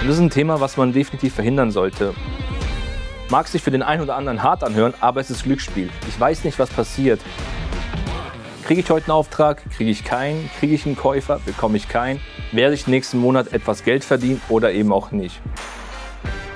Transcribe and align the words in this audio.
Und 0.00 0.08
das 0.08 0.16
ist 0.16 0.22
ein 0.22 0.30
Thema, 0.30 0.60
was 0.60 0.78
man 0.78 0.94
definitiv 0.94 1.34
verhindern 1.34 1.70
sollte. 1.70 2.14
Mag 3.28 3.48
sich 3.48 3.62
für 3.62 3.70
den 3.70 3.82
einen 3.82 4.02
oder 4.02 4.16
anderen 4.16 4.42
hart 4.42 4.64
anhören, 4.64 4.94
aber 5.00 5.20
es 5.20 5.30
ist 5.30 5.44
Glücksspiel. 5.44 5.90
Ich 6.08 6.18
weiß 6.18 6.44
nicht, 6.44 6.58
was 6.58 6.70
passiert. 6.70 7.20
Kriege 8.64 8.80
ich 8.80 8.90
heute 8.90 9.06
einen 9.06 9.12
Auftrag? 9.12 9.62
Kriege 9.76 9.90
ich 9.90 10.02
keinen? 10.02 10.48
Kriege 10.58 10.74
ich 10.74 10.86
einen 10.86 10.96
Käufer? 10.96 11.38
Bekomme 11.44 11.76
ich 11.76 11.88
keinen? 11.88 12.20
Werde 12.50 12.74
ich 12.74 12.86
nächsten 12.86 13.18
Monat 13.18 13.52
etwas 13.52 13.84
Geld 13.84 14.02
verdienen 14.02 14.40
oder 14.48 14.72
eben 14.72 14.90
auch 14.92 15.10
nicht? 15.10 15.40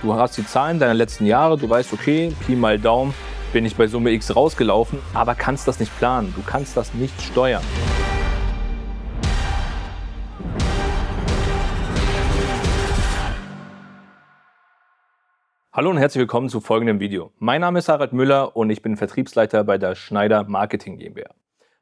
Du 0.02 0.14
hast 0.14 0.36
die 0.38 0.46
Zahlen 0.46 0.78
deiner 0.78 0.94
letzten 0.94 1.26
Jahre, 1.26 1.58
du 1.58 1.68
weißt, 1.68 1.92
okay, 1.92 2.32
Pi 2.46 2.56
mal 2.56 2.78
Daumen, 2.78 3.14
bin 3.52 3.64
ich 3.64 3.76
bei 3.76 3.86
Summe 3.86 4.10
X 4.10 4.34
rausgelaufen, 4.34 4.98
aber 5.12 5.34
kannst 5.34 5.68
das 5.68 5.80
nicht 5.80 5.96
planen, 5.98 6.32
du 6.34 6.42
kannst 6.42 6.76
das 6.76 6.94
nicht 6.94 7.20
steuern. 7.20 7.62
Hallo 15.76 15.90
und 15.90 15.98
herzlich 15.98 16.20
willkommen 16.20 16.48
zu 16.48 16.60
folgendem 16.60 17.00
Video. 17.00 17.32
Mein 17.40 17.62
Name 17.62 17.80
ist 17.80 17.88
Harald 17.88 18.12
Müller 18.12 18.56
und 18.56 18.70
ich 18.70 18.80
bin 18.80 18.96
Vertriebsleiter 18.96 19.64
bei 19.64 19.76
der 19.76 19.96
Schneider 19.96 20.44
Marketing 20.44 20.98
GmbH. 20.98 21.34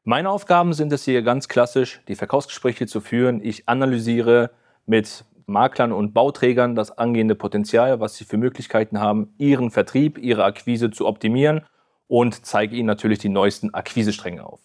Meine 0.03 0.31
Aufgaben 0.31 0.73
sind 0.73 0.95
es 0.95 1.05
hier 1.05 1.21
ganz 1.21 1.47
klassisch, 1.47 2.01
die 2.09 2.15
Verkaufsgespräche 2.15 2.87
zu 2.87 3.03
führen. 3.03 3.45
Ich 3.45 3.69
analysiere 3.69 4.51
mit 4.87 5.27
Maklern 5.45 5.93
und 5.93 6.15
Bauträgern 6.15 6.75
das 6.75 6.97
angehende 6.97 7.35
Potenzial, 7.35 8.01
was 8.01 8.17
sie 8.17 8.25
für 8.25 8.39
Möglichkeiten 8.39 8.99
haben, 8.99 9.35
ihren 9.37 9.71
Vertrieb, 9.71 10.17
ihre 10.17 10.45
Akquise 10.45 10.91
zu 10.91 11.07
optimieren 11.07 11.67
und 12.09 12.47
zeige 12.47 12.75
ihnen 12.75 12.87
natürlich 12.87 13.19
die 13.19 13.29
neuesten 13.29 13.75
Akquisestränge 13.75 14.43
auf. 14.43 14.61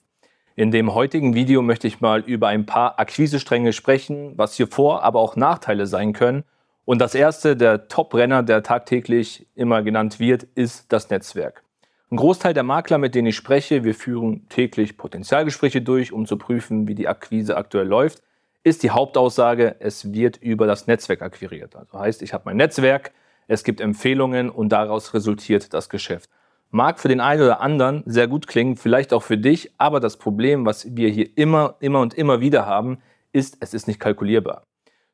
In 0.56 0.72
dem 0.72 0.94
heutigen 0.94 1.34
Video 1.34 1.62
möchte 1.62 1.88
ich 1.88 2.00
mal 2.00 2.22
über 2.22 2.48
ein 2.48 2.66
paar 2.66 2.98
Akquisestränge 2.98 3.74
sprechen, 3.74 4.38
was 4.38 4.54
hier 4.54 4.68
Vor-, 4.68 5.04
aber 5.04 5.20
auch 5.20 5.36
Nachteile 5.36 5.86
sein 5.86 6.14
können 6.14 6.46
und 6.88 7.00
das 7.00 7.16
erste, 7.16 7.58
der 7.58 7.90
Top-Renner, 7.90 8.44
der 8.44 8.64
tagtäglich 8.64 9.46
immer 9.56 9.84
genannt 9.84 10.22
wird, 10.22 10.44
ist 10.56 10.86
das 10.94 11.10
Netzwerk. 11.10 11.62
Ein 12.10 12.16
Großteil 12.16 12.54
der 12.54 12.64
Makler, 12.64 12.98
mit 12.98 13.14
denen 13.14 13.28
ich 13.28 13.36
spreche, 13.36 13.84
wir 13.84 13.94
führen 13.94 14.48
täglich 14.48 14.96
Potenzialgespräche 14.96 15.82
durch, 15.82 16.14
um 16.14 16.26
zu 16.26 16.38
prüfen, 16.38 16.88
wie 16.88 16.96
die 16.96 17.10
Akquise 17.10 17.58
aktuell 17.58 17.88
läuft, 17.88 18.24
ist 18.64 18.84
die 18.84 18.92
Hauptaussage, 18.92 19.76
es 19.80 20.14
wird 20.14 20.38
über 20.38 20.66
das 20.66 20.88
Netzwerk 20.88 21.22
akquiriert. 21.22 21.76
Also 21.76 22.00
heißt, 22.00 22.22
ich 22.22 22.34
habe 22.34 22.44
mein 22.46 22.56
Netzwerk, 22.56 23.12
es 23.50 23.66
gibt 23.66 23.82
Empfehlungen 23.82 24.50
und 24.50 24.70
daraus 24.70 25.14
resultiert 25.14 25.74
das 25.74 25.90
Geschäft. 25.90 26.30
Mag 26.72 27.02
für 27.02 27.10
den 27.10 27.20
einen 27.20 27.42
oder 27.42 27.60
anderen 27.60 28.04
sehr 28.06 28.30
gut 28.30 28.48
klingen, 28.48 28.78
vielleicht 28.78 29.12
auch 29.12 29.24
für 29.24 29.38
dich, 29.38 29.74
aber 29.78 30.00
das 30.00 30.16
Problem, 30.16 30.66
was 30.66 30.96
wir 30.96 31.10
hier 31.10 31.28
immer, 31.36 31.76
immer 31.82 32.00
und 32.00 32.14
immer 32.14 32.40
wieder 32.40 32.66
haben, 32.66 33.00
ist, 33.34 33.58
es 33.60 33.74
ist 33.74 33.88
nicht 33.88 34.00
kalkulierbar. 34.00 34.64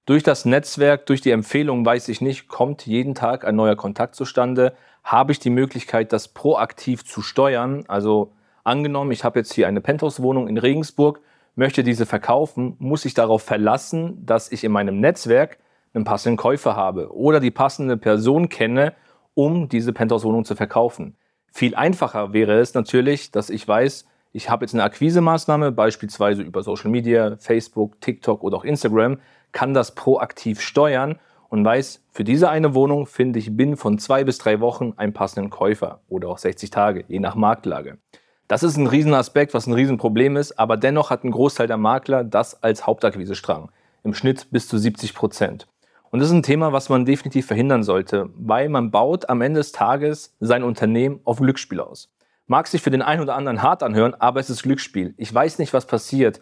Durch 0.05 0.21
das 0.21 0.43
Netzwerk, 0.43 1.05
durch 1.05 1.21
die 1.21 1.31
Empfehlung, 1.31 1.85
weiß 1.85 2.09
ich 2.09 2.19
nicht, 2.19 2.49
kommt 2.49 2.85
jeden 2.85 3.15
Tag 3.15 3.45
ein 3.45 3.55
neuer 3.55 3.77
Kontakt 3.77 4.15
zustande. 4.15 4.73
Habe 5.01 5.31
ich 5.31 5.39
die 5.39 5.49
Möglichkeit, 5.49 6.11
das 6.11 6.27
proaktiv 6.27 7.05
zu 7.05 7.21
steuern? 7.21 7.85
Also 7.87 8.33
angenommen, 8.65 9.11
ich 9.11 9.23
habe 9.23 9.39
jetzt 9.39 9.53
hier 9.53 9.65
eine 9.65 9.79
Penthouse-Wohnung 9.79 10.49
in 10.49 10.57
Regensburg, 10.57 11.21
möchte 11.55 11.83
diese 11.83 12.05
verkaufen, 12.05 12.75
muss 12.79 13.05
ich 13.05 13.13
darauf 13.13 13.43
verlassen, 13.43 14.25
dass 14.25 14.51
ich 14.51 14.65
in 14.65 14.73
meinem 14.73 14.99
Netzwerk 14.99 15.57
einen 15.93 16.03
passenden 16.03 16.35
Käufer 16.35 16.75
habe 16.75 17.15
oder 17.15 17.39
die 17.39 17.51
passende 17.51 17.95
Person 17.95 18.49
kenne, 18.49 18.93
um 19.35 19.69
diese 19.69 19.93
Penthouse-Wohnung 19.93 20.43
zu 20.43 20.55
verkaufen. 20.57 21.15
Viel 21.53 21.75
einfacher 21.75 22.33
wäre 22.33 22.59
es 22.59 22.73
natürlich, 22.73 23.31
dass 23.31 23.49
ich 23.49 23.65
weiß, 23.65 24.05
ich 24.33 24.49
habe 24.49 24.65
jetzt 24.65 24.73
eine 24.73 24.83
Akquisemaßnahme, 24.83 25.71
beispielsweise 25.71 26.41
über 26.41 26.63
Social 26.63 26.89
Media, 26.89 27.37
Facebook, 27.37 28.01
TikTok 28.01 28.43
oder 28.43 28.57
auch 28.57 28.65
Instagram, 28.65 29.19
kann 29.51 29.75
das 29.75 29.93
proaktiv 29.93 30.59
steuern 30.59 31.19
und 31.49 31.63
weiß, 31.63 32.03
für 32.11 32.23
diese 32.23 32.49
eine 32.49 32.73
Wohnung 32.73 33.05
finde 33.05 33.37
ich 33.37 33.55
binnen 33.55 33.77
von 33.77 33.99
zwei 33.99 34.23
bis 34.23 34.39
drei 34.39 34.59
Wochen 34.59 34.93
einen 34.97 35.13
passenden 35.13 35.51
Käufer 35.51 36.01
oder 36.09 36.29
auch 36.29 36.39
60 36.39 36.71
Tage, 36.71 37.05
je 37.07 37.19
nach 37.19 37.35
Marktlage. 37.35 37.99
Das 38.47 38.63
ist 38.63 38.75
ein 38.75 38.87
Riesenaspekt, 38.87 39.53
was 39.53 39.67
ein 39.67 39.73
Riesenproblem 39.73 40.35
ist, 40.35 40.57
aber 40.57 40.77
dennoch 40.77 41.11
hat 41.11 41.23
ein 41.23 41.31
Großteil 41.31 41.67
der 41.67 41.77
Makler 41.77 42.23
das 42.23 42.61
als 42.63 42.87
Hauptakquisestrang. 42.87 43.71
Im 44.03 44.15
Schnitt 44.15 44.47
bis 44.49 44.67
zu 44.67 44.79
70 44.79 45.13
Prozent. 45.13 45.67
Und 46.09 46.19
das 46.19 46.29
ist 46.29 46.35
ein 46.35 46.43
Thema, 46.43 46.73
was 46.73 46.89
man 46.89 47.05
definitiv 47.05 47.45
verhindern 47.45 47.83
sollte, 47.83 48.29
weil 48.35 48.69
man 48.69 48.91
baut 48.91 49.29
am 49.29 49.41
Ende 49.41 49.59
des 49.59 49.71
Tages 49.71 50.35
sein 50.39 50.63
Unternehmen 50.63 51.21
auf 51.23 51.37
Glücksspiel 51.37 51.79
aus. 51.79 52.12
Mag 52.45 52.67
sich 52.67 52.81
für 52.81 52.91
den 52.91 53.01
einen 53.01 53.21
oder 53.21 53.35
anderen 53.35 53.61
hart 53.61 53.83
anhören, 53.83 54.15
aber 54.15 54.41
es 54.41 54.49
ist 54.49 54.63
Glücksspiel. 54.63 55.13
Ich 55.17 55.33
weiß 55.33 55.59
nicht, 55.59 55.73
was 55.73 55.85
passiert. 55.85 56.41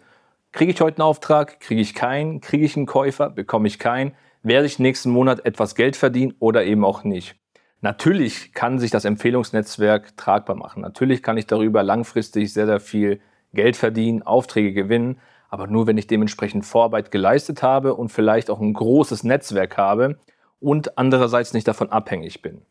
Kriege 0.50 0.72
ich 0.72 0.80
heute 0.80 0.98
einen 0.98 1.08
Auftrag? 1.08 1.60
Kriege 1.60 1.80
ich 1.80 1.94
keinen? 1.94 2.40
Kriege 2.40 2.64
ich 2.64 2.76
einen 2.76 2.86
Käufer? 2.86 3.30
Bekomme 3.30 3.68
ich 3.68 3.78
keinen? 3.78 4.14
Werde 4.42 4.66
ich 4.66 4.80
nächsten 4.80 5.10
Monat 5.10 5.46
etwas 5.46 5.76
Geld 5.76 5.94
verdienen 5.94 6.34
oder 6.40 6.64
eben 6.64 6.84
auch 6.84 7.04
nicht? 7.04 7.36
Natürlich 7.82 8.52
kann 8.52 8.80
sich 8.80 8.90
das 8.90 9.04
Empfehlungsnetzwerk 9.04 10.16
tragbar 10.16 10.56
machen. 10.56 10.82
Natürlich 10.82 11.22
kann 11.22 11.36
ich 11.36 11.46
darüber 11.46 11.84
langfristig 11.84 12.52
sehr, 12.52 12.66
sehr 12.66 12.80
viel 12.80 13.20
Geld 13.54 13.76
verdienen, 13.76 14.22
Aufträge 14.22 14.72
gewinnen, 14.72 15.20
aber 15.50 15.68
nur 15.68 15.86
wenn 15.86 15.98
ich 15.98 16.08
dementsprechend 16.08 16.66
Vorarbeit 16.66 17.12
geleistet 17.12 17.62
habe 17.62 17.94
und 17.94 18.10
vielleicht 18.10 18.50
auch 18.50 18.60
ein 18.60 18.72
großes 18.72 19.22
Netzwerk 19.22 19.76
habe 19.76 20.18
und 20.58 20.98
andererseits 20.98 21.52
nicht 21.54 21.68
davon 21.68 21.90
abhängig 21.90 22.42
bin. 22.42 22.62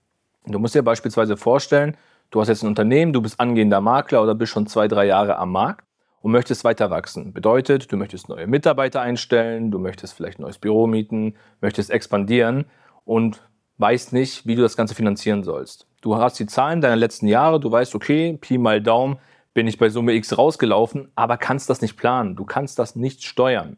Du 0.48 0.60
musst 0.60 0.76
dir 0.76 0.84
beispielsweise 0.84 1.38
vorstellen, 1.38 1.96
du 2.32 2.42
hast 2.42 2.48
jetzt 2.48 2.64
ein 2.64 2.68
Unternehmen, 2.68 3.14
du 3.14 3.22
bist 3.22 3.40
angehender 3.40 3.82
Makler 3.82 4.24
oder 4.24 4.34
bist 4.34 4.52
schon 4.52 4.68
zwei, 4.68 4.88
drei 4.88 5.06
Jahre 5.06 5.38
am 5.38 5.52
Markt 5.52 5.86
und 6.22 6.32
möchtest 6.32 6.64
weiter 6.64 6.90
wachsen. 6.90 7.34
Bedeutet, 7.34 7.92
du 7.92 7.98
möchtest 7.98 8.30
neue 8.30 8.48
Mitarbeiter 8.48 9.02
einstellen, 9.02 9.70
du 9.70 9.80
möchtest 9.80 10.14
vielleicht 10.14 10.40
ein 10.40 10.44
neues 10.44 10.58
Büro 10.58 10.88
mieten, 10.88 11.36
möchtest 11.60 11.92
expandieren 11.92 12.66
und 13.06 13.48
weißt 13.78 14.14
nicht, 14.14 14.46
wie 14.46 14.56
du 14.56 14.62
das 14.62 14.78
Ganze 14.78 14.96
finanzieren 14.96 15.44
sollst. 15.44 15.88
Du 16.02 16.16
hast 16.16 16.40
die 16.40 16.46
Zahlen 16.46 16.82
deiner 16.82 16.96
letzten 16.96 17.28
Jahre, 17.28 17.60
du 17.60 17.72
weißt, 17.72 17.94
okay, 17.96 18.38
Pi 18.40 18.58
mal 18.58 18.82
Daumen, 18.82 19.18
bin 19.54 19.68
ich 19.68 19.78
bei 19.78 19.90
Summe 19.90 20.14
X 20.14 20.38
rausgelaufen, 20.38 21.12
aber 21.16 21.38
kannst 21.38 21.70
das 21.70 21.82
nicht 21.82 21.98
planen, 21.98 22.36
du 22.36 22.46
kannst 22.46 22.80
das 22.80 22.96
nicht 22.96 23.24
steuern. 23.24 23.78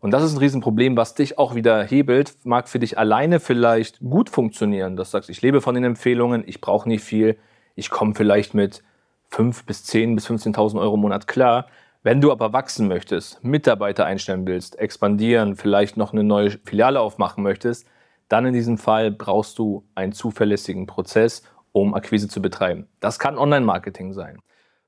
Und 0.00 0.12
das 0.12 0.22
ist 0.22 0.32
ein 0.32 0.38
Riesenproblem, 0.38 0.96
was 0.96 1.14
dich 1.14 1.38
auch 1.38 1.54
wieder 1.54 1.84
hebelt, 1.84 2.34
mag 2.44 2.70
für 2.70 2.78
dich 2.78 2.98
alleine 2.98 3.38
vielleicht 3.38 4.00
gut 4.00 4.30
funktionieren. 4.30 4.96
Das 4.96 5.10
sagst, 5.10 5.28
ich 5.28 5.42
lebe 5.42 5.60
von 5.60 5.74
den 5.74 5.84
Empfehlungen, 5.84 6.42
ich 6.46 6.62
brauche 6.62 6.88
nicht 6.88 7.04
viel, 7.04 7.36
ich 7.80 7.88
komme 7.88 8.14
vielleicht 8.14 8.52
mit 8.52 8.82
5 9.30 9.64
bis 9.64 9.84
10 9.84 10.14
bis 10.14 10.28
15.000 10.28 10.78
Euro 10.78 10.94
im 10.94 11.00
Monat 11.00 11.26
klar. 11.26 11.66
Wenn 12.02 12.20
du 12.20 12.30
aber 12.30 12.52
wachsen 12.52 12.88
möchtest, 12.88 13.42
Mitarbeiter 13.42 14.04
einstellen 14.04 14.46
willst, 14.46 14.78
expandieren, 14.78 15.56
vielleicht 15.56 15.96
noch 15.96 16.12
eine 16.12 16.22
neue 16.22 16.50
Filiale 16.50 17.00
aufmachen 17.00 17.42
möchtest, 17.42 17.86
dann 18.28 18.44
in 18.44 18.52
diesem 18.52 18.76
Fall 18.76 19.10
brauchst 19.10 19.58
du 19.58 19.84
einen 19.94 20.12
zuverlässigen 20.12 20.86
Prozess, 20.86 21.42
um 21.72 21.94
Akquise 21.94 22.28
zu 22.28 22.42
betreiben. 22.42 22.86
Das 23.00 23.18
kann 23.18 23.38
Online-Marketing 23.38 24.12
sein. 24.12 24.40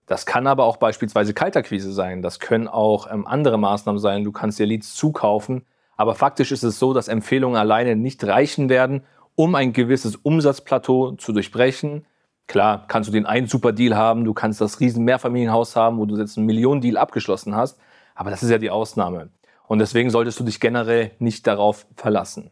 Das 0.06 0.26
kann 0.26 0.46
aber 0.46 0.64
auch 0.64 0.76
beispielsweise 0.76 1.32
Kaltakquise 1.32 1.92
sein. 1.92 2.20
Das 2.20 2.40
können 2.40 2.68
auch 2.68 3.10
ähm, 3.10 3.26
andere 3.26 3.58
Maßnahmen 3.58 3.98
sein. 3.98 4.24
Du 4.24 4.32
kannst 4.32 4.58
dir 4.58 4.66
Leads 4.66 4.94
zukaufen. 4.94 5.64
Aber 5.96 6.14
faktisch 6.14 6.52
ist 6.52 6.62
es 6.62 6.78
so, 6.78 6.92
dass 6.92 7.08
Empfehlungen 7.08 7.56
alleine 7.56 7.96
nicht 7.96 8.22
reichen 8.24 8.68
werden, 8.68 9.02
um 9.34 9.54
ein 9.54 9.72
gewisses 9.72 10.16
Umsatzplateau 10.16 11.12
zu 11.12 11.32
durchbrechen, 11.32 12.04
Klar, 12.52 12.84
kannst 12.86 13.08
du 13.08 13.14
den 13.14 13.24
einen 13.24 13.46
super 13.46 13.72
Deal 13.72 13.96
haben, 13.96 14.26
du 14.26 14.34
kannst 14.34 14.60
das 14.60 14.78
riesen 14.78 15.06
Mehrfamilienhaus 15.06 15.74
haben, 15.74 15.96
wo 15.96 16.04
du 16.04 16.18
jetzt 16.18 16.36
einen 16.36 16.44
Millionen-Deal 16.44 16.98
abgeschlossen 16.98 17.56
hast, 17.56 17.80
aber 18.14 18.28
das 18.28 18.42
ist 18.42 18.50
ja 18.50 18.58
die 18.58 18.68
Ausnahme. 18.68 19.30
Und 19.68 19.78
deswegen 19.78 20.10
solltest 20.10 20.38
du 20.38 20.44
dich 20.44 20.60
generell 20.60 21.12
nicht 21.18 21.46
darauf 21.46 21.86
verlassen. 21.96 22.50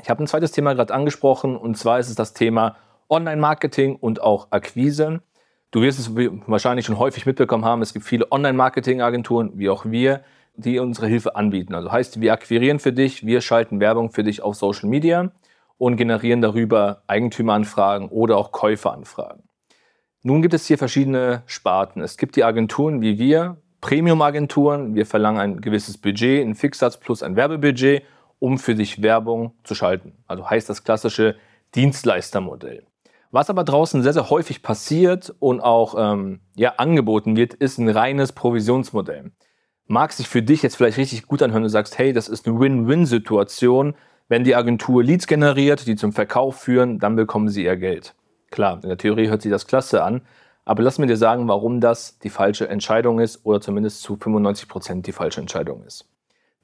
Ich 0.00 0.08
habe 0.08 0.24
ein 0.24 0.26
zweites 0.26 0.52
Thema 0.52 0.72
gerade 0.72 0.94
angesprochen 0.94 1.58
und 1.58 1.76
zwar 1.76 1.98
ist 1.98 2.08
es 2.08 2.14
das 2.14 2.32
Thema 2.32 2.76
Online-Marketing 3.10 3.96
und 3.96 4.22
auch 4.22 4.46
Akquise. 4.48 5.20
Du 5.72 5.82
wirst 5.82 5.98
es 5.98 6.16
wahrscheinlich 6.16 6.86
schon 6.86 6.98
häufig 6.98 7.26
mitbekommen 7.26 7.66
haben, 7.66 7.82
es 7.82 7.92
gibt 7.92 8.06
viele 8.06 8.32
Online-Marketing-Agenturen, 8.32 9.52
wie 9.56 9.68
auch 9.68 9.84
wir, 9.84 10.22
die 10.56 10.78
unsere 10.78 11.06
Hilfe 11.06 11.36
anbieten. 11.36 11.74
Also 11.74 11.92
heißt, 11.92 12.18
wir 12.22 12.32
akquirieren 12.32 12.78
für 12.78 12.94
dich, 12.94 13.26
wir 13.26 13.42
schalten 13.42 13.78
Werbung 13.78 14.10
für 14.10 14.24
dich 14.24 14.40
auf 14.40 14.54
Social 14.54 14.88
Media 14.88 15.32
und 15.78 15.96
generieren 15.96 16.40
darüber 16.40 17.02
Eigentümeranfragen 17.06 18.08
oder 18.08 18.36
auch 18.36 18.52
Käuferanfragen. 18.52 19.44
Nun 20.22 20.40
gibt 20.40 20.54
es 20.54 20.66
hier 20.66 20.78
verschiedene 20.78 21.42
Sparten. 21.46 22.00
Es 22.00 22.16
gibt 22.16 22.36
die 22.36 22.44
Agenturen 22.44 23.00
wie 23.02 23.18
wir, 23.18 23.58
Premium-Agenturen. 23.80 24.94
Wir 24.94 25.04
verlangen 25.04 25.40
ein 25.40 25.60
gewisses 25.60 25.98
Budget, 25.98 26.40
einen 26.40 26.54
Fixsatz 26.54 26.96
plus 26.96 27.22
ein 27.22 27.36
Werbebudget, 27.36 28.02
um 28.38 28.58
für 28.58 28.74
dich 28.74 29.02
Werbung 29.02 29.52
zu 29.64 29.74
schalten. 29.74 30.14
Also 30.26 30.48
heißt 30.48 30.70
das 30.70 30.84
klassische 30.84 31.36
Dienstleistermodell. 31.74 32.86
Was 33.30 33.50
aber 33.50 33.64
draußen 33.64 34.02
sehr, 34.02 34.12
sehr 34.12 34.30
häufig 34.30 34.62
passiert 34.62 35.34
und 35.40 35.60
auch 35.60 35.96
ähm, 35.98 36.40
ja, 36.54 36.74
angeboten 36.76 37.36
wird, 37.36 37.52
ist 37.52 37.78
ein 37.78 37.88
reines 37.88 38.32
Provisionsmodell. 38.32 39.32
Mag 39.86 40.12
sich 40.12 40.28
für 40.28 40.40
dich 40.40 40.62
jetzt 40.62 40.76
vielleicht 40.76 40.96
richtig 40.96 41.26
gut 41.26 41.42
anhören, 41.42 41.64
du 41.64 41.68
sagst, 41.68 41.98
hey, 41.98 42.12
das 42.12 42.28
ist 42.28 42.46
eine 42.46 42.58
Win-Win-Situation, 42.58 43.94
wenn 44.28 44.44
die 44.44 44.56
Agentur 44.56 45.02
Leads 45.02 45.26
generiert, 45.26 45.86
die 45.86 45.96
zum 45.96 46.12
Verkauf 46.12 46.56
führen, 46.60 46.98
dann 46.98 47.16
bekommen 47.16 47.48
sie 47.48 47.64
ihr 47.64 47.76
Geld. 47.76 48.14
Klar, 48.50 48.80
in 48.82 48.88
der 48.88 48.98
Theorie 48.98 49.28
hört 49.28 49.42
sich 49.42 49.50
das 49.50 49.66
klasse 49.66 50.02
an, 50.02 50.22
aber 50.64 50.82
lass 50.82 50.98
mir 50.98 51.06
dir 51.06 51.16
sagen, 51.16 51.46
warum 51.48 51.80
das 51.80 52.18
die 52.20 52.30
falsche 52.30 52.68
Entscheidung 52.68 53.20
ist 53.20 53.44
oder 53.44 53.60
zumindest 53.60 54.02
zu 54.02 54.16
95 54.16 54.68
Prozent 54.68 55.06
die 55.06 55.12
falsche 55.12 55.40
Entscheidung 55.40 55.84
ist. 55.84 56.08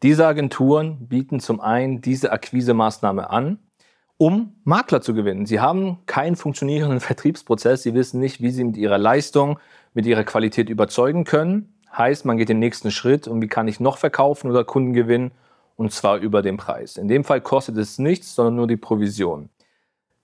Diese 0.02 0.26
Agenturen 0.26 1.08
bieten 1.08 1.40
zum 1.40 1.60
einen 1.60 2.00
diese 2.00 2.32
Akquise-Maßnahme 2.32 3.28
an, 3.28 3.58
um 4.16 4.54
Makler 4.64 5.02
zu 5.02 5.12
gewinnen. 5.12 5.44
Sie 5.44 5.60
haben 5.60 5.98
keinen 6.06 6.36
funktionierenden 6.36 7.00
Vertriebsprozess. 7.00 7.82
Sie 7.82 7.94
wissen 7.94 8.20
nicht, 8.20 8.40
wie 8.40 8.50
sie 8.50 8.64
mit 8.64 8.76
ihrer 8.78 8.98
Leistung, 8.98 9.58
mit 9.92 10.06
ihrer 10.06 10.24
Qualität 10.24 10.70
überzeugen 10.70 11.24
können. 11.24 11.74
Heißt, 11.96 12.24
man 12.24 12.38
geht 12.38 12.48
den 12.48 12.58
nächsten 12.58 12.90
Schritt 12.90 13.28
und 13.28 13.42
wie 13.42 13.48
kann 13.48 13.68
ich 13.68 13.80
noch 13.80 13.98
verkaufen 13.98 14.50
oder 14.50 14.64
Kunden 14.64 14.92
gewinnen? 14.92 15.32
Und 15.80 15.92
zwar 15.92 16.18
über 16.18 16.42
den 16.42 16.58
Preis. 16.58 16.98
In 16.98 17.08
dem 17.08 17.24
Fall 17.24 17.40
kostet 17.40 17.78
es 17.78 17.98
nichts, 17.98 18.34
sondern 18.34 18.56
nur 18.56 18.66
die 18.66 18.76
Provision. 18.76 19.48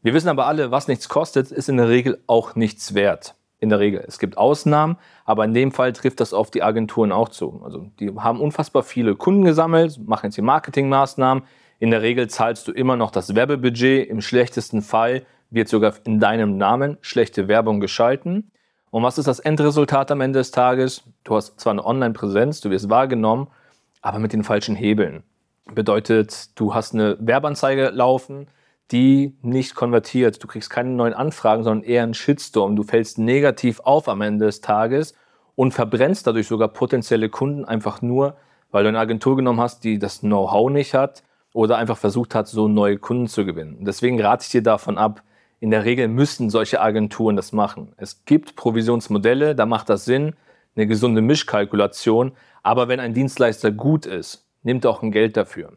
Wir 0.02 0.12
wissen 0.12 0.28
aber 0.28 0.46
alle, 0.46 0.70
was 0.70 0.86
nichts 0.86 1.08
kostet, 1.08 1.50
ist 1.50 1.70
in 1.70 1.78
der 1.78 1.88
Regel 1.88 2.18
auch 2.26 2.56
nichts 2.56 2.92
wert. 2.92 3.34
In 3.58 3.70
der 3.70 3.78
Regel. 3.78 4.04
Es 4.06 4.18
gibt 4.18 4.36
Ausnahmen, 4.36 4.98
aber 5.24 5.46
in 5.46 5.54
dem 5.54 5.72
Fall 5.72 5.94
trifft 5.94 6.20
das 6.20 6.34
auf 6.34 6.50
die 6.50 6.62
Agenturen 6.62 7.10
auch 7.10 7.30
zu. 7.30 7.62
Also 7.64 7.86
die 7.98 8.14
haben 8.18 8.38
unfassbar 8.38 8.82
viele 8.82 9.14
Kunden 9.14 9.46
gesammelt, 9.46 9.98
machen 10.06 10.26
jetzt 10.26 10.36
die 10.36 10.42
Marketingmaßnahmen. 10.42 11.44
In 11.78 11.90
der 11.90 12.02
Regel 12.02 12.28
zahlst 12.28 12.68
du 12.68 12.72
immer 12.72 12.96
noch 12.96 13.10
das 13.10 13.34
Werbebudget. 13.34 14.10
Im 14.10 14.20
schlechtesten 14.20 14.82
Fall 14.82 15.24
wird 15.48 15.70
sogar 15.70 15.94
in 16.04 16.20
deinem 16.20 16.58
Namen 16.58 16.98
schlechte 17.00 17.48
Werbung 17.48 17.80
geschalten. 17.80 18.50
Und 18.90 19.04
was 19.04 19.16
ist 19.16 19.26
das 19.26 19.38
Endresultat 19.38 20.10
am 20.10 20.20
Ende 20.20 20.38
des 20.38 20.50
Tages? 20.50 21.04
Du 21.24 21.34
hast 21.34 21.58
zwar 21.58 21.72
eine 21.72 21.86
Online-Präsenz, 21.86 22.60
du 22.60 22.68
wirst 22.68 22.90
wahrgenommen, 22.90 23.46
aber 24.02 24.18
mit 24.18 24.34
den 24.34 24.44
falschen 24.44 24.76
Hebeln. 24.76 25.22
Bedeutet, 25.74 26.58
du 26.58 26.74
hast 26.74 26.94
eine 26.94 27.16
Werbeanzeige 27.20 27.90
laufen, 27.90 28.46
die 28.92 29.36
nicht 29.42 29.74
konvertiert. 29.74 30.42
Du 30.42 30.46
kriegst 30.46 30.70
keine 30.70 30.90
neuen 30.90 31.14
Anfragen, 31.14 31.64
sondern 31.64 31.88
eher 31.88 32.04
einen 32.04 32.14
Shitstorm. 32.14 32.76
Du 32.76 32.84
fällst 32.84 33.18
negativ 33.18 33.80
auf 33.80 34.08
am 34.08 34.20
Ende 34.20 34.46
des 34.46 34.60
Tages 34.60 35.14
und 35.56 35.74
verbrennst 35.74 36.26
dadurch 36.26 36.46
sogar 36.46 36.68
potenzielle 36.68 37.28
Kunden 37.28 37.64
einfach 37.64 38.00
nur, 38.00 38.36
weil 38.70 38.84
du 38.84 38.88
eine 38.88 38.98
Agentur 38.98 39.36
genommen 39.36 39.60
hast, 39.60 39.82
die 39.84 39.98
das 39.98 40.20
Know-how 40.20 40.70
nicht 40.70 40.94
hat 40.94 41.24
oder 41.52 41.78
einfach 41.78 41.96
versucht 41.96 42.34
hat, 42.34 42.46
so 42.46 42.68
neue 42.68 42.98
Kunden 42.98 43.26
zu 43.26 43.44
gewinnen. 43.44 43.78
Deswegen 43.80 44.20
rate 44.20 44.44
ich 44.44 44.50
dir 44.50 44.62
davon 44.62 44.98
ab. 44.98 45.22
In 45.58 45.70
der 45.70 45.84
Regel 45.84 46.06
müssen 46.06 46.50
solche 46.50 46.80
Agenturen 46.80 47.34
das 47.34 47.52
machen. 47.52 47.92
Es 47.96 48.24
gibt 48.24 48.56
Provisionsmodelle, 48.56 49.54
da 49.54 49.66
macht 49.66 49.88
das 49.88 50.04
Sinn, 50.04 50.36
eine 50.76 50.86
gesunde 50.86 51.22
Mischkalkulation. 51.22 52.32
Aber 52.62 52.88
wenn 52.88 53.00
ein 53.00 53.14
Dienstleister 53.14 53.72
gut 53.72 54.04
ist, 54.04 54.45
nimmt 54.66 54.84
auch 54.84 55.02
ein 55.02 55.12
Geld 55.12 55.38
dafür 55.38 55.72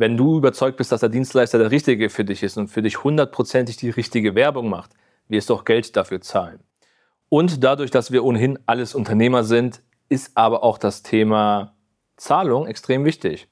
wenn 0.00 0.16
du 0.16 0.38
überzeugt 0.38 0.78
bist, 0.78 0.92
dass 0.92 1.00
der 1.00 1.10
Dienstleister 1.10 1.58
der 1.58 1.70
richtige 1.70 2.08
für 2.08 2.24
dich 2.24 2.42
ist 2.42 2.56
und 2.56 2.68
für 2.68 2.80
dich 2.80 3.04
hundertprozentig 3.04 3.76
die 3.76 3.90
richtige 3.90 4.34
Werbung 4.34 4.70
macht, 4.70 4.92
wirst 5.28 5.50
du 5.50 5.54
auch 5.54 5.66
Geld 5.66 5.94
dafür 5.94 6.22
zahlen. 6.22 6.60
Und 7.28 7.62
dadurch, 7.62 7.90
dass 7.90 8.10
wir 8.10 8.24
ohnehin 8.24 8.58
alles 8.64 8.94
Unternehmer 8.94 9.44
sind, 9.44 9.82
ist 10.08 10.38
aber 10.38 10.64
auch 10.64 10.78
das 10.78 11.02
Thema 11.02 11.74
Zahlung 12.16 12.66
extrem 12.66 13.04
wichtig. 13.04 13.46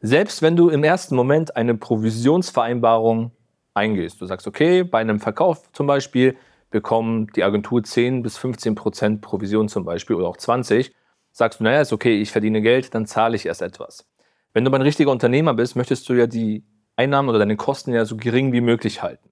Selbst 0.00 0.42
wenn 0.42 0.56
du 0.56 0.68
im 0.68 0.84
ersten 0.84 1.16
Moment 1.16 1.56
eine 1.56 1.74
Provisionsvereinbarung 1.74 3.32
eingehst, 3.72 4.20
du 4.20 4.26
sagst, 4.26 4.46
okay, 4.46 4.84
bei 4.84 5.00
einem 5.00 5.20
Verkauf 5.20 5.72
zum 5.72 5.86
Beispiel 5.86 6.36
bekommt 6.70 7.34
die 7.36 7.44
Agentur 7.44 7.82
10 7.82 8.22
bis 8.22 8.36
15 8.36 8.74
Prozent 8.74 9.22
Provision 9.22 9.70
zum 9.70 9.86
Beispiel 9.86 10.16
oder 10.16 10.28
auch 10.28 10.36
20, 10.36 10.94
sagst 11.32 11.60
du, 11.60 11.64
naja, 11.64 11.80
ist 11.80 11.94
okay, 11.94 12.20
ich 12.20 12.30
verdiene 12.30 12.60
Geld, 12.60 12.94
dann 12.94 13.06
zahle 13.06 13.36
ich 13.36 13.46
erst 13.46 13.62
etwas. 13.62 14.06
Wenn 14.54 14.64
du 14.64 14.70
aber 14.70 14.78
ein 14.78 14.82
richtiger 14.82 15.10
Unternehmer 15.10 15.52
bist, 15.52 15.74
möchtest 15.74 16.08
du 16.08 16.14
ja 16.14 16.28
die 16.28 16.64
Einnahmen 16.94 17.28
oder 17.28 17.40
deine 17.40 17.56
Kosten 17.56 17.92
ja 17.92 18.04
so 18.04 18.16
gering 18.16 18.52
wie 18.52 18.60
möglich 18.60 19.02
halten. 19.02 19.28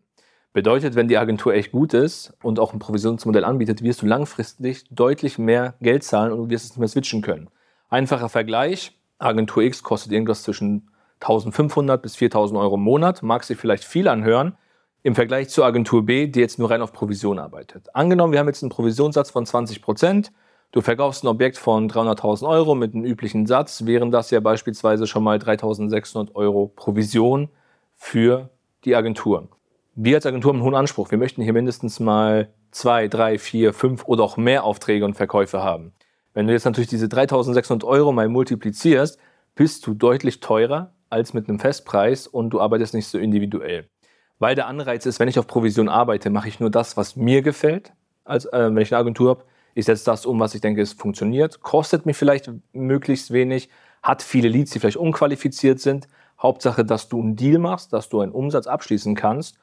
Bedeutet, 0.53 0.97
wenn 0.97 1.07
die 1.07 1.17
Agentur 1.17 1.55
echt 1.55 1.71
gut 1.71 1.95
ist 1.95 2.35
und 2.43 2.59
auch 2.59 2.73
ein 2.73 2.81
Provisionsmodell 2.81 3.45
anbietet, 3.45 3.83
wirst 3.83 4.03
du 4.03 4.07
langfristig 4.07 4.85
deutlich 4.91 5.39
mehr 5.39 5.75
Geld 5.81 6.03
zahlen 6.03 6.33
und 6.33 6.39
du 6.39 6.51
wirst 6.51 6.65
es 6.65 6.71
nicht 6.73 6.81
mehr 6.81 6.89
switchen 6.89 7.23
können. 7.23 7.49
Einfacher 7.89 8.29
Vergleich, 8.29 8.99
Agentur 9.19 9.63
X 9.63 9.85
kostet 9.85 10.11
irgendwas 10.13 10.43
zwischen 10.43 10.91
1500 11.21 12.03
bis 12.03 12.17
4000 12.17 12.59
Euro 12.59 12.75
im 12.75 12.83
Monat, 12.83 13.23
mag 13.23 13.45
sich 13.45 13.57
vielleicht 13.57 13.85
viel 13.85 14.09
anhören, 14.09 14.59
im 15.05 15.15
Vergleich 15.15 15.49
zur 15.51 15.65
Agentur 15.65 16.05
B, 16.05 16.27
die 16.27 16.41
jetzt 16.41 16.59
nur 16.59 16.69
rein 16.69 16.83
auf 16.83 16.93
Provision 16.93 17.39
arbeitet. 17.39 17.95
Angenommen, 17.95 18.33
wir 18.33 18.41
haben 18.41 18.49
jetzt 18.49 18.65
einen 18.65 18.71
Provisionssatz 18.71 19.31
von 19.31 19.47
20 19.47 19.83
Prozent, 19.83 20.33
Du 20.73 20.81
verkaufst 20.81 21.23
ein 21.23 21.29
Objekt 21.29 21.59
von 21.59 21.87
300.000 21.91 22.49
Euro 22.49 22.75
mit 22.75 22.95
einem 22.95 23.05
üblichen 23.05 23.47
Satz, 23.47 23.85
wären 23.85 24.11
das 24.11 24.31
ja 24.31 24.41
beispielsweise 24.41 25.07
schon 25.07 25.23
mal 25.23 25.37
3.600 25.37 26.35
Euro 26.35 26.73
Provision 26.75 27.51
für 27.95 28.49
die 28.87 28.97
Agentur. 28.97 29.49
Wir 29.95 30.17
als 30.17 30.25
Agentur 30.25 30.49
haben 30.49 30.61
einen 30.61 30.65
hohen 30.65 30.75
Anspruch. 30.75 31.11
Wir 31.11 31.19
möchten 31.19 31.43
hier 31.43 31.53
mindestens 31.53 32.01
mal 32.01 32.49
zwei, 32.71 33.07
drei, 33.09 33.39
vier, 33.39 33.75
fünf 33.75 34.07
oder 34.07 34.25
auch 34.25 34.39
mehr 34.39 34.65
Aufträge 34.65 35.05
und 35.05 35.13
Verkäufe 35.13 35.63
haben. 35.63 35.93
Wenn 36.33 36.47
du 36.47 36.55
jetzt 36.55 36.65
natürlich 36.65 36.89
diese 36.89 37.05
3.600 37.05 37.85
Euro 37.85 38.11
mal 38.11 38.31
multiplizierst, 38.31 39.19
bist 39.55 39.87
du 39.87 39.93
deutlich 39.93 40.41
teurer 40.41 40.95
als 41.11 41.35
mit 41.35 41.51
einem 41.51 41.59
Festpreis 41.59 42.27
und 42.27 42.49
du 42.49 42.63
arbeitest 42.63 42.95
nicht 42.95 43.09
so 43.09 43.19
individuell. 43.19 43.91
Weil 44.39 44.55
der 44.55 44.69
Anreiz 44.69 45.05
ist, 45.05 45.21
wenn 45.21 45.29
ich 45.29 45.39
auf 45.39 45.47
Provision 45.47 45.91
arbeite, 45.91 46.31
mache 46.31 46.49
ich 46.49 46.61
nur 46.61 46.71
das, 46.71 46.97
was 46.97 47.15
mir 47.15 47.43
gefällt, 47.43 47.93
als 48.25 48.47
äh, 48.47 48.75
wenn 48.75 48.79
ich 48.79 48.95
eine 48.95 49.01
Agentur 49.01 49.29
habe 49.29 49.45
ich 49.75 49.87
setze 49.87 50.05
das 50.05 50.27
um, 50.27 50.39
was 50.41 50.55
ich 50.55 50.61
denke, 50.61 50.83
es 50.83 50.93
funktioniert, 50.93 51.61
kostet 51.61 52.07
mich 52.07 52.17
vielleicht 52.17 52.51
möglichst 52.73 53.33
wenig, 53.33 53.69
hat 54.03 54.23
viele 54.23 54.49
Leads, 54.49 54.73
die 54.73 54.81
vielleicht 54.81 54.97
unqualifiziert 54.97 55.81
sind. 55.81 56.09
Hauptsache, 56.41 56.85
dass 56.85 57.09
du 57.09 57.21
einen 57.21 57.37
Deal 57.37 57.59
machst, 57.59 57.93
dass 57.93 58.09
du 58.09 58.21
einen 58.21 58.33
Umsatz 58.33 58.67
abschließen 58.67 59.15
kannst. 59.15 59.59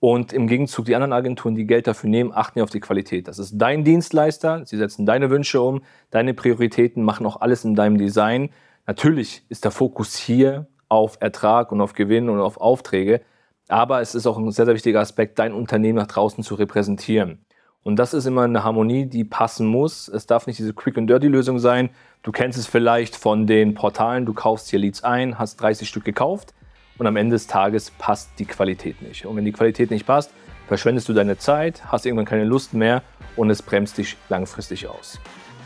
Und 0.00 0.32
im 0.32 0.48
Gegenzug 0.48 0.84
die 0.84 0.94
anderen 0.96 1.14
Agenturen, 1.14 1.54
die 1.54 1.66
Geld 1.66 1.86
dafür 1.86 2.10
nehmen, 2.10 2.32
achten 2.32 2.60
auf 2.60 2.68
die 2.68 2.80
Qualität. 2.80 3.26
Das 3.26 3.38
ist 3.38 3.56
dein 3.56 3.84
Dienstleister, 3.84 4.66
sie 4.66 4.76
setzen 4.76 5.06
deine 5.06 5.30
Wünsche 5.30 5.62
um, 5.62 5.82
deine 6.10 6.34
Prioritäten, 6.34 7.02
machen 7.02 7.24
auch 7.24 7.40
alles 7.40 7.64
in 7.64 7.74
deinem 7.74 7.96
Design. 7.96 8.50
Natürlich 8.86 9.46
ist 9.48 9.64
der 9.64 9.70
Fokus 9.70 10.16
hier 10.16 10.66
auf 10.88 11.16
Ertrag 11.20 11.72
und 11.72 11.80
auf 11.80 11.94
Gewinn 11.94 12.28
und 12.28 12.40
auf 12.40 12.58
Aufträge, 12.58 13.22
aber 13.68 14.02
es 14.02 14.14
ist 14.14 14.26
auch 14.26 14.36
ein 14.36 14.50
sehr, 14.50 14.66
sehr 14.66 14.74
wichtiger 14.74 15.00
Aspekt, 15.00 15.38
dein 15.38 15.54
Unternehmen 15.54 15.96
nach 15.96 16.06
draußen 16.06 16.44
zu 16.44 16.54
repräsentieren. 16.54 17.44
Und 17.84 17.96
das 17.96 18.14
ist 18.14 18.24
immer 18.24 18.42
eine 18.42 18.64
Harmonie, 18.64 19.06
die 19.06 19.24
passen 19.24 19.66
muss. 19.66 20.08
Es 20.08 20.26
darf 20.26 20.46
nicht 20.46 20.58
diese 20.58 20.72
Quick 20.72 20.98
and 20.98 21.08
Dirty 21.08 21.28
Lösung 21.28 21.58
sein. 21.58 21.90
Du 22.22 22.32
kennst 22.32 22.58
es 22.58 22.66
vielleicht 22.66 23.14
von 23.14 23.46
den 23.46 23.74
Portalen, 23.74 24.24
du 24.24 24.32
kaufst 24.32 24.70
hier 24.70 24.78
Leads 24.78 25.04
ein, 25.04 25.38
hast 25.38 25.60
30 25.60 25.86
Stück 25.86 26.04
gekauft 26.04 26.54
und 26.98 27.06
am 27.06 27.16
Ende 27.16 27.34
des 27.34 27.46
Tages 27.46 27.90
passt 27.90 28.30
die 28.38 28.46
Qualität 28.46 29.02
nicht. 29.02 29.26
Und 29.26 29.36
wenn 29.36 29.44
die 29.44 29.52
Qualität 29.52 29.90
nicht 29.90 30.06
passt, 30.06 30.32
verschwendest 30.66 31.08
du 31.10 31.12
deine 31.12 31.36
Zeit, 31.36 31.84
hast 31.92 32.06
irgendwann 32.06 32.24
keine 32.24 32.44
Lust 32.44 32.72
mehr 32.72 33.02
und 33.36 33.50
es 33.50 33.60
bremst 33.60 33.98
dich 33.98 34.16
langfristig 34.30 34.88
aus. 34.88 35.20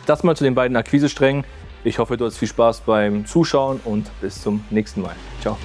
Das 0.06 0.24
mal 0.24 0.36
zu 0.36 0.42
den 0.42 0.56
beiden 0.56 0.76
Akquisesträngen. 0.76 1.44
Ich 1.84 2.00
hoffe, 2.00 2.16
du 2.16 2.24
hast 2.24 2.38
viel 2.38 2.48
Spaß 2.48 2.80
beim 2.80 3.26
Zuschauen 3.26 3.80
und 3.84 4.10
bis 4.20 4.42
zum 4.42 4.64
nächsten 4.70 5.02
Mal. 5.02 5.14
Ciao. 5.40 5.56